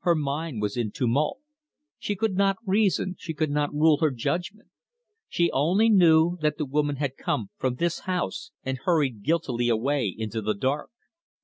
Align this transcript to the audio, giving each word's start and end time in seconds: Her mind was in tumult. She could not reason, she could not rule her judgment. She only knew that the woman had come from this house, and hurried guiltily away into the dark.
Her 0.00 0.16
mind 0.16 0.60
was 0.60 0.76
in 0.76 0.90
tumult. 0.90 1.38
She 1.96 2.16
could 2.16 2.34
not 2.34 2.56
reason, 2.66 3.14
she 3.20 3.32
could 3.32 3.52
not 3.52 3.72
rule 3.72 3.98
her 3.98 4.10
judgment. 4.10 4.68
She 5.28 5.48
only 5.52 5.88
knew 5.88 6.38
that 6.40 6.58
the 6.58 6.66
woman 6.66 6.96
had 6.96 7.16
come 7.16 7.50
from 7.56 7.76
this 7.76 8.00
house, 8.00 8.50
and 8.64 8.78
hurried 8.78 9.22
guiltily 9.22 9.68
away 9.68 10.08
into 10.18 10.42
the 10.42 10.54
dark. 10.54 10.90